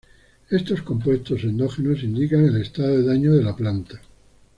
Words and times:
Estos 0.49 0.81
compuestos 0.81 1.43
endógenos 1.43 2.01
indican 2.01 2.43
el 2.43 2.59
estado 2.59 2.89
de 2.97 3.03
daño 3.03 3.33
de 3.35 3.43
la 3.43 3.55
planta. 3.55 4.01